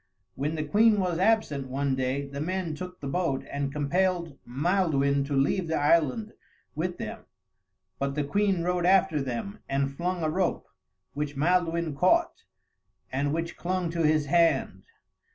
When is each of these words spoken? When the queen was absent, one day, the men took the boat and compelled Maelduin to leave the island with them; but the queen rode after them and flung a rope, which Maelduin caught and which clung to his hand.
When 0.33 0.55
the 0.55 0.63
queen 0.63 0.99
was 0.99 1.19
absent, 1.19 1.67
one 1.67 1.95
day, 1.95 2.25
the 2.27 2.41
men 2.41 2.73
took 2.73 2.99
the 2.99 3.07
boat 3.07 3.45
and 3.51 3.71
compelled 3.71 4.35
Maelduin 4.47 5.23
to 5.25 5.35
leave 5.35 5.67
the 5.67 5.79
island 5.79 6.33
with 6.73 6.97
them; 6.97 7.25
but 7.99 8.15
the 8.15 8.23
queen 8.23 8.63
rode 8.63 8.87
after 8.87 9.21
them 9.21 9.59
and 9.69 9.95
flung 9.95 10.23
a 10.23 10.29
rope, 10.31 10.65
which 11.13 11.37
Maelduin 11.37 11.93
caught 11.95 12.45
and 13.11 13.31
which 13.31 13.57
clung 13.57 13.91
to 13.91 14.01
his 14.01 14.25
hand. 14.25 14.85